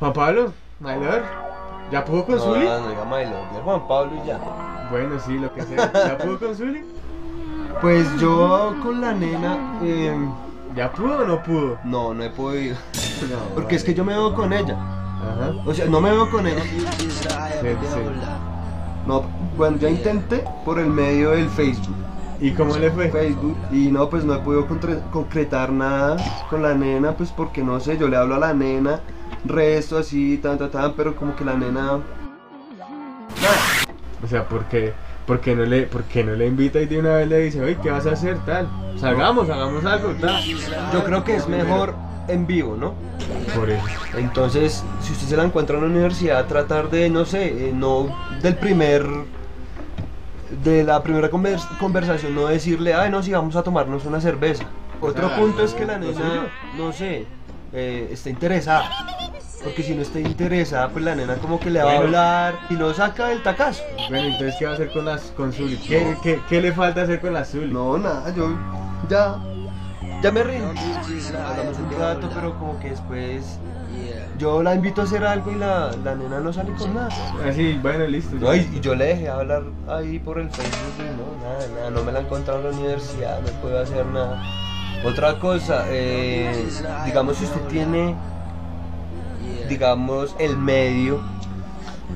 [0.00, 1.22] Juan Pablo, my lord,
[1.92, 2.64] ¿ya pudo con No, Zuli?
[2.66, 4.38] no diga my lord, diga Juan Pablo y ya.
[4.90, 5.92] Bueno, sí, lo que sea.
[5.92, 6.82] ¿Ya pudo con Zuli?
[7.80, 10.16] Pues yo con la nena, eh,
[10.74, 11.78] ¿Ya pudo o no pudo?
[11.84, 12.76] no, no he podido.
[13.30, 14.74] No, Porque es que yo me veo con ella.
[14.74, 15.52] Ajá.
[15.66, 16.62] O sea, no me veo con ella.
[16.62, 18.00] Sí, sí.
[19.06, 19.22] No,
[19.56, 21.94] bueno, ya intenté por el medio del Facebook.
[22.40, 23.10] ¿Y cómo le fue?
[23.10, 24.66] Facebook y no, pues no he podido
[25.12, 26.16] concretar nada
[26.48, 29.00] con la nena, pues porque no sé, yo le hablo a la nena,
[29.44, 31.98] resto así, tan, tan, tan, pero como que la nena...
[34.22, 34.92] O sea, ¿por qué?
[35.26, 37.62] ¿Por qué no le, por qué no le invita y de una vez le dice,
[37.62, 38.38] oye, ¿qué vas a hacer?
[38.44, 38.68] Tal.
[38.98, 40.42] Salgamos, hagamos algo, tal.
[40.92, 41.94] Yo creo que es mejor
[42.28, 42.94] en vivo, ¿no?
[43.54, 43.84] Por eso.
[44.16, 48.14] Entonces, si usted se la encuentra en la universidad, tratar de, no sé, eh, no
[48.42, 49.06] del primer...
[50.64, 54.64] De la primera convers- conversación, no decirle, ay, no, si vamos a tomarnos una cerveza.
[55.00, 57.24] Otro Ah, punto es que la nena, no sé,
[57.72, 58.90] eh, está interesada.
[59.62, 62.06] Porque si no está interesada, pues la nena como que le va a Bueno.
[62.06, 63.82] hablar y lo saca del tacazo.
[64.08, 65.76] Bueno, entonces, ¿qué va a hacer con las con Zuli?
[65.76, 67.70] ¿Qué, qué, qué le falta hacer con la Zuli?
[67.70, 68.48] No, nada, yo
[69.10, 69.36] ya,
[70.22, 70.68] ya me rindo.
[70.70, 73.58] Hablamos un rato, pero como que después
[74.38, 77.08] yo la invito a hacer algo y la, la nena no sale con nada.
[77.46, 78.36] Así, bueno, listo.
[78.36, 81.90] No, y, y yo le dejé hablar ahí por el Facebook y no, nada, nada,
[81.90, 84.42] no me la he encontrado en la universidad, no puedo hacer nada.
[85.04, 86.66] Otra cosa, eh,
[87.04, 88.14] digamos si usted tiene,
[89.68, 91.20] digamos, el medio,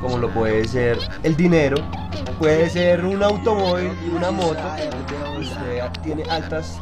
[0.00, 1.76] como lo puede ser el dinero,
[2.38, 4.60] puede ser un automóvil y una moto,
[5.38, 6.80] usted tiene altas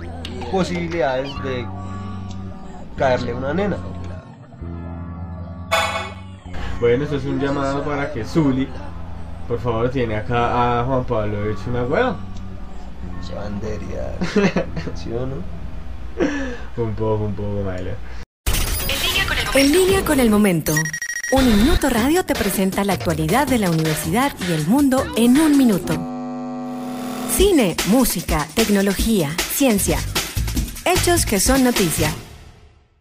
[0.51, 1.67] posibilidades de
[2.97, 3.77] caerle a una nena.
[6.81, 8.69] Bueno, eso es un llamado para que Zuli,
[9.49, 12.17] por favor, tiene acá a Juan Pablo hecho una hueva.
[13.35, 14.15] Bandería,
[14.95, 15.37] ¿sí o no?
[16.83, 17.93] Un poco, un poco, Mayla.
[19.59, 20.73] En línea con el momento.
[21.33, 25.59] Un minuto radio te presenta la actualidad de la universidad y el mundo en un
[25.59, 25.95] minuto.
[27.37, 29.99] Cine, música, tecnología, ciencia.
[30.85, 32.15] Hechos que son noticia.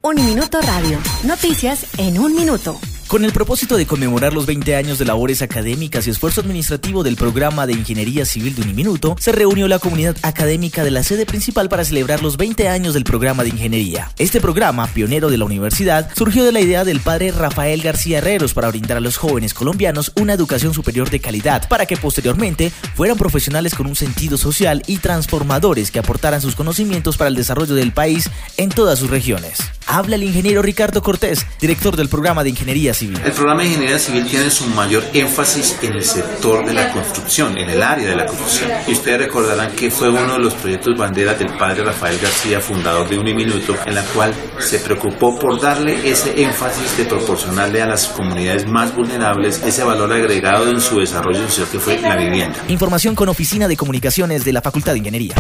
[0.01, 0.97] Un minuto radio.
[1.25, 2.79] Noticias en un minuto.
[3.07, 7.15] Con el propósito de conmemorar los 20 años de labores académicas y esfuerzo administrativo del
[7.15, 11.69] programa de Ingeniería Civil de Uniminuto, se reunió la comunidad académica de la sede principal
[11.69, 14.11] para celebrar los 20 años del programa de ingeniería.
[14.17, 18.53] Este programa, pionero de la universidad, surgió de la idea del padre Rafael García Herreros
[18.53, 23.15] para brindar a los jóvenes colombianos una educación superior de calidad, para que posteriormente fueran
[23.15, 27.93] profesionales con un sentido social y transformadores que aportaran sus conocimientos para el desarrollo del
[27.93, 29.59] país en todas sus regiones.
[29.85, 33.21] Habla el ingeniero Ricardo Cortés, director del programa de Ingeniería Civil.
[33.23, 37.55] El programa de ingeniería civil tiene su mayor énfasis en el sector de la construcción,
[37.55, 38.71] en el área de la construcción.
[38.87, 43.07] Y ustedes recordarán que fue uno de los proyectos banderas del padre Rafael García, fundador
[43.07, 48.07] de Uniminuto, en la cual se preocupó por darle ese énfasis de proporcionarle a las
[48.07, 52.57] comunidades más vulnerables ese valor agregado en su desarrollo social que fue la vivienda.
[52.67, 55.35] Información con Oficina de Comunicaciones de la Facultad de Ingeniería.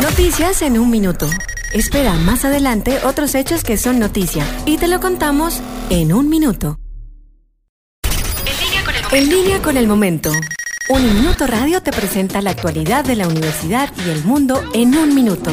[0.00, 1.28] Noticias en un minuto.
[1.74, 6.81] Espera más adelante otros hechos que son noticia y te lo contamos en un minuto.
[9.14, 10.32] En línea con el momento.
[10.88, 15.14] Un minuto radio te presenta la actualidad de la universidad y el mundo en un
[15.14, 15.50] minuto.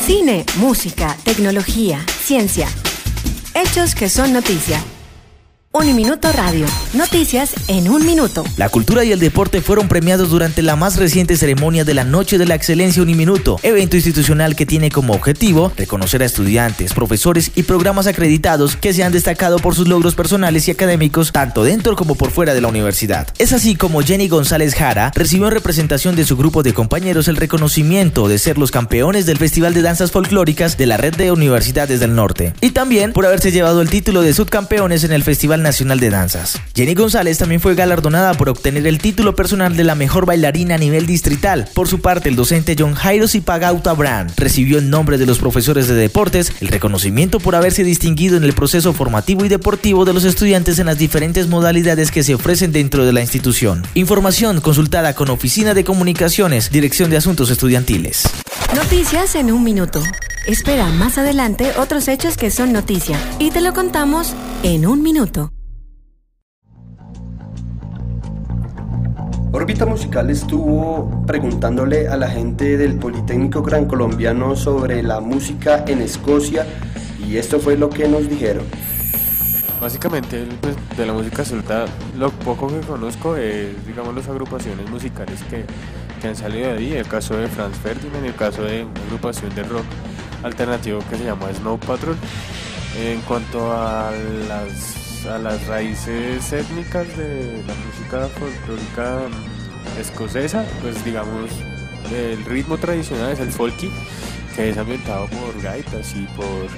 [0.00, 2.66] Cine, música, tecnología, ciencia.
[3.54, 4.82] Hechos que son noticia.
[5.76, 6.66] Un minuto radio.
[6.92, 8.44] Noticias en un minuto.
[8.56, 12.38] La cultura y el deporte fueron premiados durante la más reciente ceremonia de la Noche
[12.38, 17.64] de la Excelencia Uniminuto, evento institucional que tiene como objetivo reconocer a estudiantes, profesores y
[17.64, 22.14] programas acreditados que se han destacado por sus logros personales y académicos tanto dentro como
[22.14, 23.26] por fuera de la universidad.
[23.40, 27.34] Es así como Jenny González Jara recibió en representación de su grupo de compañeros el
[27.34, 31.98] reconocimiento de ser los campeones del Festival de Danzas Folclóricas de la Red de Universidades
[31.98, 35.98] del Norte y también por haberse llevado el título de subcampeones en el Festival Nacional
[35.98, 36.60] de Danzas.
[36.76, 40.78] Jenny González también fue galardonada por obtener el título personal de la mejor bailarina a
[40.78, 41.68] nivel distrital.
[41.74, 45.88] Por su parte, el docente John Jairo Zipagauta Brand recibió en nombre de los profesores
[45.88, 50.24] de deportes el reconocimiento por haberse distinguido en el proceso formativo y deportivo de los
[50.24, 53.82] estudiantes en las diferentes modalidades que se ofrecen dentro de la institución.
[53.94, 58.24] Información consultada con Oficina de Comunicaciones, Dirección de Asuntos Estudiantiles.
[58.74, 60.02] Noticias en un minuto.
[60.46, 65.50] Espera más adelante otros hechos que son noticia y te lo contamos en un minuto.
[69.52, 76.02] Órbita Musical estuvo preguntándole a la gente del Politécnico Gran Colombiano sobre la música en
[76.02, 76.66] Escocia
[77.26, 78.66] y esto fue lo que nos dijeron.
[79.80, 81.86] Básicamente pues, de la música suelta,
[82.18, 85.64] lo poco que conozco es, digamos, las agrupaciones musicales que,
[86.20, 89.54] que han salido de ahí, el caso de Franz Ferdinand, el caso de una agrupación
[89.54, 89.84] de rock
[90.44, 92.16] alternativo que se llama Snow Patrol.
[92.96, 94.12] En cuanto a
[94.48, 99.22] las a las raíces étnicas de la música folclórica
[99.98, 101.50] escocesa, pues digamos,
[102.12, 103.90] el ritmo tradicional es el folky,
[104.54, 106.68] que es ambientado por gaitas y por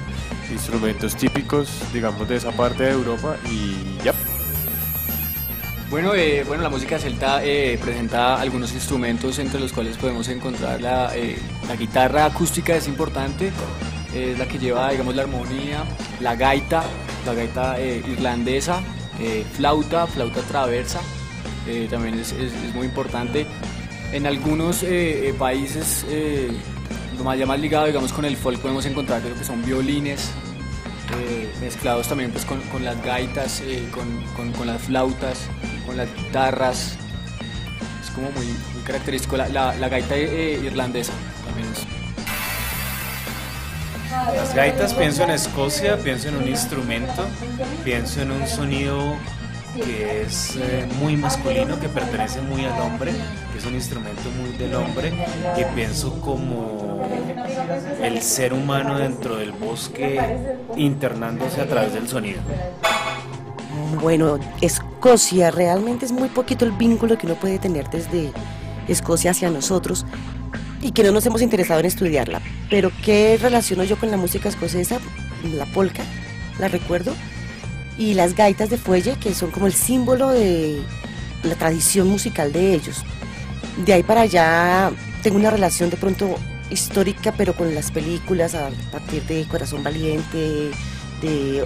[0.51, 4.15] instrumentos típicos, digamos, de esa parte de Europa y ya.
[5.89, 10.81] Bueno, eh, bueno, la música celta eh, presenta algunos instrumentos entre los cuales podemos encontrar
[10.81, 11.39] la, eh,
[11.79, 13.53] guitarra acústica es importante,
[14.13, 15.85] es la que lleva, digamos, la armonía,
[16.21, 16.83] la gaita,
[17.25, 18.83] la gaita irlandesa,
[19.53, 21.01] flauta, flauta traversa,
[21.91, 23.47] también es, es, muy importante.
[24.13, 24.85] En algunos
[25.39, 26.05] países,
[27.17, 30.31] lo más, ya más ligado, digamos, con el folk podemos encontrar lo que son violines,
[31.61, 33.63] mezclados también pues, con, con las gaitas,
[33.93, 35.49] con, con, las flautas
[35.87, 36.97] con las guitarras.
[38.03, 38.47] Es como muy,
[38.85, 39.37] característico.
[39.37, 41.13] La, la, gaita eh, irlandesa
[41.45, 41.87] también es.
[44.35, 47.27] Las gaitas, pienso en Escocia, pienso en un instrumento,
[47.85, 49.17] pienso en un sonido
[49.77, 53.13] que es eh, muy masculino, que pertenece muy al hombre,
[53.53, 55.13] que es un instrumento muy del hombre,
[55.57, 57.07] y pienso como
[58.03, 60.21] el ser humano dentro del bosque
[60.77, 62.41] internándose a través del sonido.
[64.01, 68.31] Bueno, Escocia realmente es muy poquito el vínculo que uno puede tener desde
[68.89, 70.05] Escocia hacia nosotros
[70.83, 72.43] y que no nos hemos interesado en estudiarla.
[72.69, 74.99] Pero ¿qué relaciono yo con la música escocesa?
[75.55, 76.03] La polka,
[76.59, 77.15] la recuerdo,
[77.99, 80.83] y las gaitas de fuelle, que son como el símbolo de
[81.43, 83.03] la tradición musical de ellos.
[83.85, 84.91] De ahí para allá
[85.23, 86.37] tengo una relación de pronto
[86.71, 90.71] histórica, pero con las películas a partir de Corazón Valiente,
[91.23, 91.65] de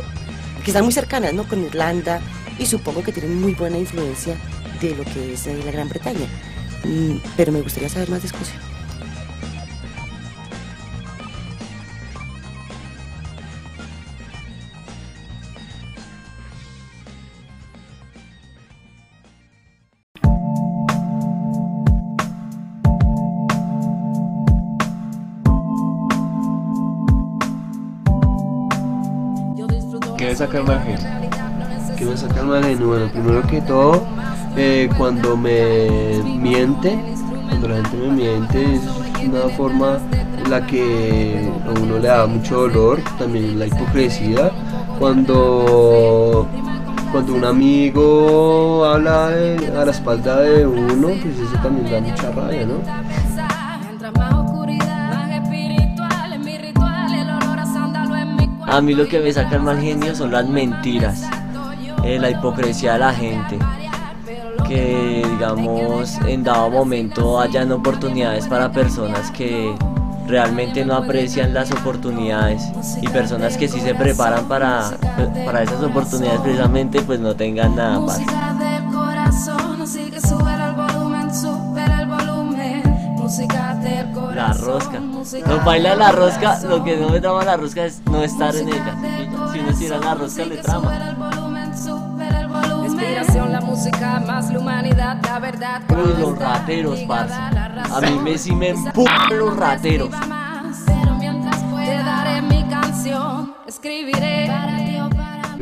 [0.61, 1.45] que están muy cercanas ¿no?
[1.45, 2.21] con Irlanda
[2.59, 4.37] y supongo que tienen muy buena influencia
[4.81, 6.27] de lo que es eh, la Gran Bretaña.
[6.85, 8.70] Mm, pero me gustaría saber más de Escocia.
[30.41, 30.99] Sacar mal genio?
[31.99, 32.89] ¿Qué me saca mal genio?
[32.89, 34.03] Bueno, primero que todo,
[34.57, 36.99] eh, cuando me miente,
[37.47, 38.83] cuando la gente me miente, es
[39.29, 39.99] una forma
[40.43, 44.51] en la que a uno le da mucho dolor, también la hipocresía.
[44.99, 46.49] Cuando
[47.13, 52.65] cuando un amigo habla a la espalda de uno, pues eso también da mucha rabia,
[52.65, 52.77] ¿no?
[58.81, 61.23] A mí lo que me saca el mal genio son las mentiras,
[62.03, 63.59] eh, la hipocresía de la gente.
[64.67, 69.71] Que digamos en dado momento hayan oportunidades para personas que
[70.27, 72.63] realmente no aprecian las oportunidades
[73.03, 74.93] y personas que sí se preparan para,
[75.45, 78.23] para esas oportunidades precisamente pues no tengan nada paz.
[84.35, 85.01] La rosca.
[85.01, 88.69] No baila la rosca, lo que no me trama la rosca es no estar en
[88.69, 88.97] ella.
[89.53, 91.17] Si uno estuviera la rosca le trama.
[93.49, 95.83] la música, más la humanidad, la verdad.
[95.91, 97.35] Uy, los rateros, parce.
[97.35, 100.11] A mí me sí me empujan los rateros.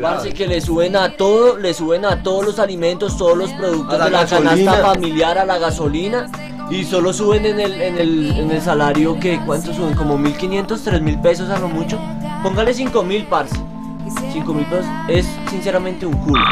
[0.00, 3.98] Parce que le suben a todo, le suben a todos los alimentos, todos los productos
[3.98, 6.30] de la canasta familiar, a la gasolina
[6.70, 9.94] y solo suben en el, en el, en el salario que, ¿cuánto suben?
[9.94, 11.98] Como 1500, 3000 pesos a lo mucho.
[12.42, 13.56] Póngale 5000, parce.
[14.32, 16.42] 5000 pesos es sinceramente un culo.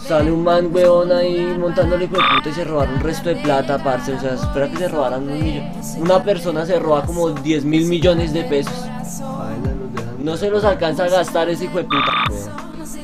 [0.00, 3.78] Sale un man, weón, ahí montándole con puta y se robaron un resto de plata,
[3.82, 4.12] parce.
[4.12, 5.70] O sea, espera que se robaran un millón.
[5.98, 8.86] Una persona se roba como 10 mil millones de pesos.
[10.18, 12.12] No se los alcanza a gastar ese hijo de puta,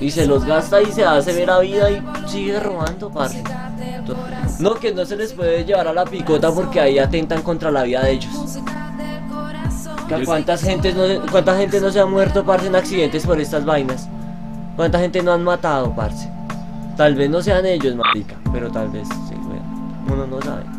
[0.01, 3.43] y se los gasta y se hace ver a vida y sigue robando, parce.
[4.61, 7.83] No, que no se les puede llevar a la picota porque ahí atentan contra la
[7.83, 8.33] vida de ellos.
[10.25, 14.09] ¿Cuántas gente no, ¿Cuánta gente no se ha muerto, parce, en accidentes por estas vainas?
[14.77, 16.29] ¿Cuánta gente no han matado, parce?
[16.97, 19.35] Tal vez no sean ellos, marica, pero tal vez sí,
[20.11, 20.78] uno no sabe.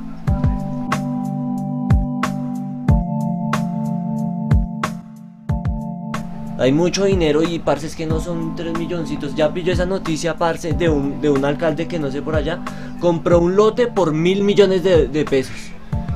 [6.59, 9.33] Hay mucho dinero y parce es que no son 3 milloncitos.
[9.33, 12.59] Ya pilló esa noticia, parce, de un, de un alcalde que no sé por allá,
[12.99, 15.55] compró un lote por mil millones de, pesos.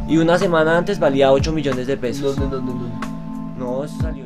[0.08, 2.38] Y una semana antes valía 8 millones de pesos.
[2.38, 3.58] No, no, no, no.
[3.58, 4.26] No, eso salió.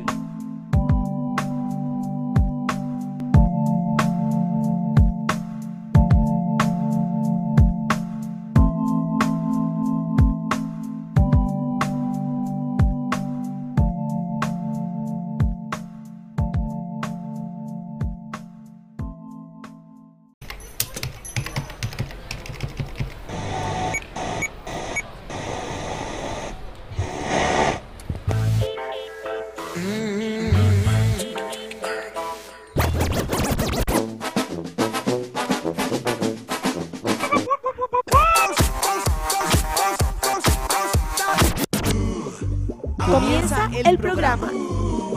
[43.06, 44.50] Comienza el programa,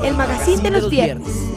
[0.03, 1.50] el magazine de los viernes.